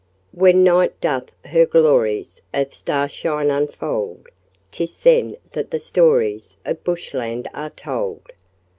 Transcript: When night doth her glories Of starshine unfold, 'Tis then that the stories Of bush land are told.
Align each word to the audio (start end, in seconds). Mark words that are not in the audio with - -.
When 0.31 0.63
night 0.63 0.99
doth 0.99 1.25
her 1.45 1.67
glories 1.67 2.41
Of 2.55 2.73
starshine 2.73 3.51
unfold, 3.51 4.29
'Tis 4.71 4.97
then 4.97 5.35
that 5.51 5.69
the 5.69 5.79
stories 5.79 6.57
Of 6.65 6.83
bush 6.83 7.13
land 7.13 7.47
are 7.53 7.69
told. 7.69 8.31